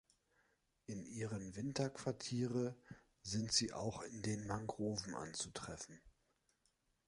[0.87, 2.75] In ihren Winterquartiere
[3.21, 6.01] sind sie auch in den Mangroven anzutreffen.